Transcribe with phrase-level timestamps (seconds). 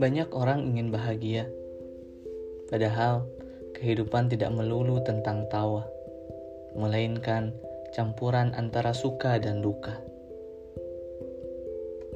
[0.00, 1.52] Banyak orang ingin bahagia,
[2.72, 3.28] padahal
[3.76, 5.84] kehidupan tidak melulu tentang tawa,
[6.72, 7.52] melainkan
[7.92, 10.00] campuran antara suka dan duka.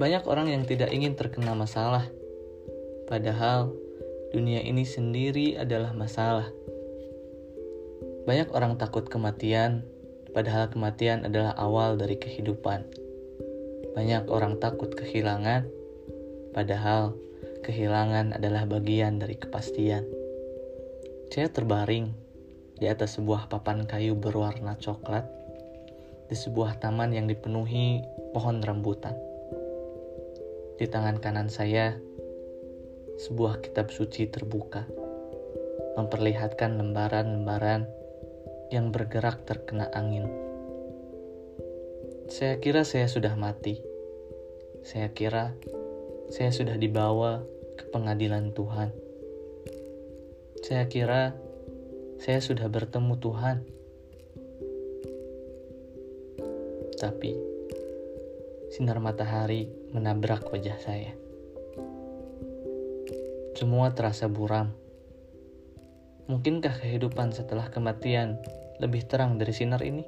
[0.00, 2.08] Banyak orang yang tidak ingin terkena masalah,
[3.04, 3.76] padahal
[4.32, 6.48] dunia ini sendiri adalah masalah.
[8.24, 9.84] Banyak orang takut kematian,
[10.36, 12.84] padahal kematian adalah awal dari kehidupan.
[13.96, 15.64] Banyak orang takut kehilangan,
[16.52, 17.16] padahal
[17.64, 20.04] kehilangan adalah bagian dari kepastian.
[21.32, 22.12] Saya terbaring
[22.76, 25.24] di atas sebuah papan kayu berwarna coklat
[26.28, 28.04] di sebuah taman yang dipenuhi
[28.36, 29.16] pohon rambutan.
[30.76, 31.96] Di tangan kanan saya,
[33.16, 34.84] sebuah kitab suci terbuka,
[35.96, 37.95] memperlihatkan lembaran-lembaran
[38.70, 40.26] yang bergerak terkena angin.
[42.26, 43.78] Saya kira saya sudah mati.
[44.82, 45.54] Saya kira
[46.26, 47.46] saya sudah dibawa
[47.78, 48.90] ke pengadilan Tuhan.
[50.66, 51.38] Saya kira
[52.18, 53.56] saya sudah bertemu Tuhan.
[56.96, 57.32] Tapi
[58.74, 61.12] sinar matahari menabrak wajah saya.
[63.56, 64.85] Semua terasa buram.
[66.26, 68.42] Mungkinkah kehidupan setelah kematian
[68.82, 70.02] lebih terang dari sinar ini?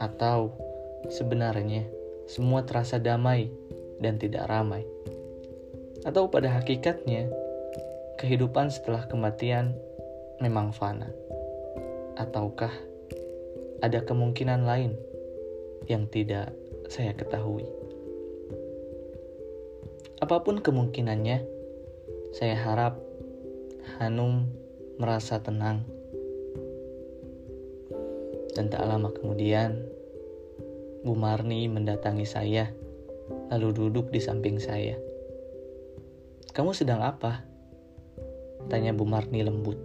[0.00, 0.56] Atau
[1.12, 1.84] sebenarnya
[2.24, 3.52] semua terasa damai
[4.00, 4.88] dan tidak ramai?
[6.08, 7.28] Atau pada hakikatnya,
[8.16, 9.76] kehidupan setelah kematian
[10.40, 11.12] memang fana?
[12.16, 12.72] Ataukah
[13.84, 14.96] ada kemungkinan lain
[15.92, 16.56] yang tidak
[16.88, 17.68] saya ketahui?
[20.24, 21.44] Apa pun kemungkinannya,
[22.32, 22.96] saya harap
[24.00, 24.59] Hanum
[25.00, 25.80] merasa tenang.
[28.52, 29.80] Dan tak lama kemudian,
[31.00, 32.68] Bu Marni mendatangi saya,
[33.48, 35.00] lalu duduk di samping saya.
[36.52, 37.48] Kamu sedang apa?
[38.68, 39.80] Tanya Bu Marni lembut.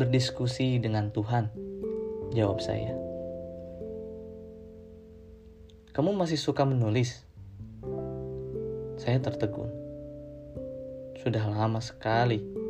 [0.00, 1.52] Berdiskusi dengan Tuhan,
[2.32, 2.96] jawab saya.
[5.92, 7.20] Kamu masih suka menulis?
[8.96, 9.68] Saya tertegun.
[11.20, 12.63] Sudah lama sekali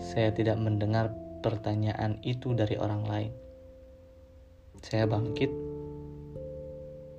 [0.00, 3.32] saya tidak mendengar pertanyaan itu dari orang lain.
[4.80, 5.50] Saya bangkit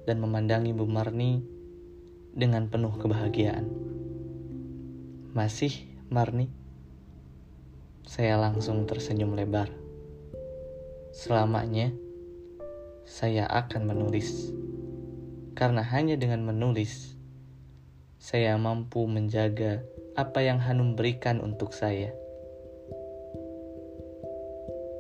[0.08, 1.44] dan memandangi Bu Marni
[2.38, 3.66] dengan penuh kebahagiaan.
[5.34, 5.74] Masih,
[6.08, 6.48] Marni?
[8.08, 9.68] Saya langsung tersenyum lebar.
[11.12, 11.92] Selamanya,
[13.04, 14.54] saya akan menulis.
[15.58, 17.18] Karena hanya dengan menulis,
[18.22, 19.82] saya mampu menjaga
[20.14, 22.27] apa yang Hanum berikan untuk saya.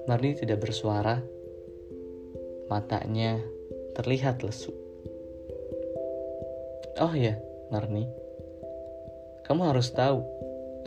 [0.07, 1.19] Marni tidak bersuara,
[2.71, 3.43] matanya
[3.91, 4.71] terlihat lesu.
[7.03, 7.35] Oh ya,
[7.67, 8.07] Marni,
[9.43, 10.23] kamu harus tahu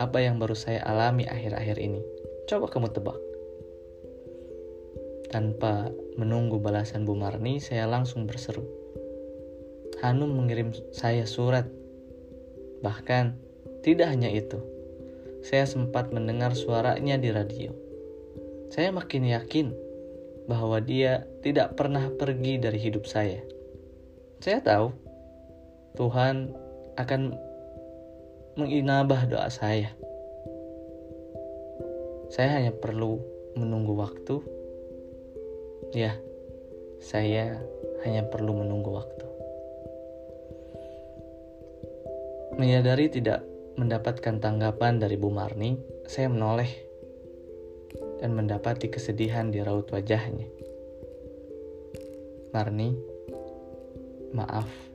[0.01, 2.01] apa yang baru saya alami akhir-akhir ini.
[2.49, 3.21] Coba kamu tebak.
[5.29, 8.65] Tanpa menunggu balasan Bu Marni, saya langsung berseru.
[10.01, 11.69] Hanum mengirim saya surat.
[12.81, 13.37] Bahkan,
[13.85, 14.57] tidak hanya itu.
[15.45, 17.90] Saya sempat mendengar suaranya di radio.
[18.71, 19.75] Saya makin yakin
[20.47, 23.43] bahwa dia tidak pernah pergi dari hidup saya.
[24.39, 24.95] Saya tahu
[25.99, 26.55] Tuhan
[26.95, 27.35] akan
[28.55, 29.91] menginabah doa saya.
[32.31, 33.19] Saya hanya perlu
[33.59, 34.39] menunggu waktu.
[35.91, 36.15] Ya,
[37.03, 37.59] saya
[38.07, 39.27] hanya perlu menunggu waktu.
[42.55, 43.43] Menyadari tidak
[43.75, 45.75] mendapatkan tanggapan dari Bu Marni,
[46.07, 46.90] saya menoleh
[48.21, 50.47] dan mendapati kesedihan di raut wajahnya.
[52.53, 52.93] Marni,
[54.37, 54.91] maaf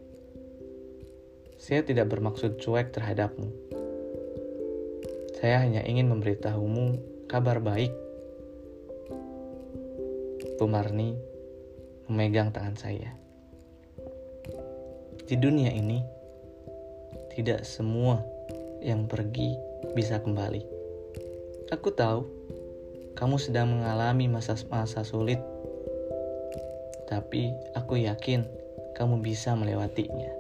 [1.66, 3.50] saya tidak bermaksud cuek terhadapmu.
[5.42, 7.90] Saya hanya ingin memberitahumu kabar baik.
[10.62, 11.18] Bu Marni
[12.06, 13.18] memegang tangan saya.
[15.26, 16.06] Di dunia ini,
[17.34, 18.22] tidak semua
[18.86, 19.58] yang pergi
[19.98, 20.62] bisa kembali.
[21.74, 22.30] Aku tahu
[23.16, 25.40] kamu sedang mengalami masa-masa sulit,
[27.08, 28.44] tapi aku yakin
[29.00, 30.32] kamu bisa melewatinya.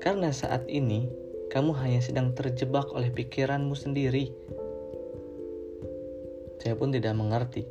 [0.00, 1.12] Karena saat ini
[1.52, 4.32] kamu hanya sedang terjebak oleh pikiranmu sendiri.
[6.58, 7.68] Saya pun tidak mengerti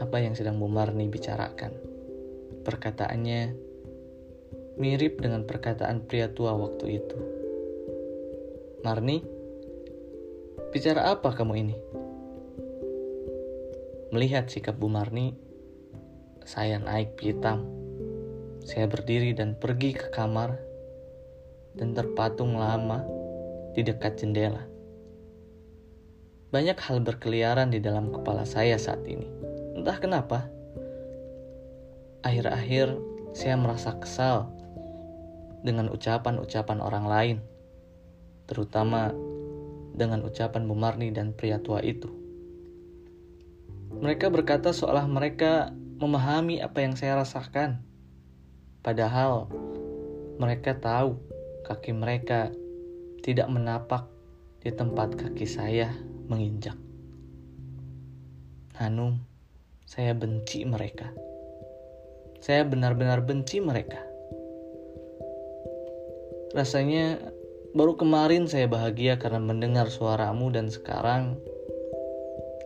[0.00, 1.76] apa yang sedang Bu Marni bicarakan.
[2.64, 3.56] Perkataannya
[4.80, 7.16] mirip dengan perkataan pria tua waktu itu.
[8.80, 9.20] Marni,
[10.72, 11.76] bicara apa kamu ini?
[14.10, 15.38] Melihat sikap Bu Marni,
[16.42, 17.62] Saya naik pitam.
[18.66, 20.58] Saya berdiri dan pergi ke kamar
[21.78, 23.06] dan terpatung lama
[23.70, 24.66] di dekat jendela.
[26.50, 29.30] Banyak hal berkeliaran di dalam kepala saya saat ini.
[29.78, 30.50] Entah kenapa,
[32.26, 32.98] akhir-akhir
[33.30, 34.50] saya merasa kesal
[35.62, 37.38] dengan ucapan-ucapan orang lain,
[38.50, 39.14] terutama
[39.94, 42.10] dengan ucapan Bumarni dan pria tua itu.
[43.98, 47.82] Mereka berkata seolah mereka memahami apa yang saya rasakan,
[48.86, 49.50] padahal
[50.38, 51.18] mereka tahu
[51.66, 52.54] kaki mereka
[53.26, 54.06] tidak menapak
[54.62, 55.90] di tempat kaki saya
[56.30, 56.78] menginjak.
[58.80, 59.20] Hanum,
[59.84, 61.12] saya benci mereka.
[62.40, 64.00] Saya benar-benar benci mereka.
[66.56, 67.20] Rasanya
[67.76, 71.36] baru kemarin saya bahagia karena mendengar suaramu dan sekarang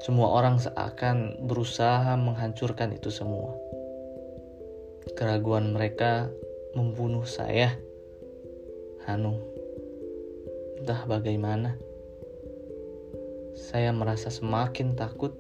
[0.05, 3.56] semua orang seakan berusaha menghancurkan itu semua.
[5.17, 6.29] Keraguan mereka
[6.77, 7.73] membunuh saya.
[9.09, 9.41] Hanum,
[10.77, 11.81] entah bagaimana.
[13.56, 15.33] Saya merasa semakin takut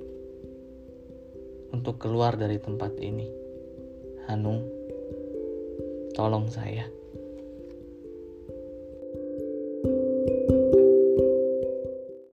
[1.68, 3.28] untuk keluar dari tempat ini.
[4.32, 4.64] Hanum,
[6.16, 6.88] tolong saya.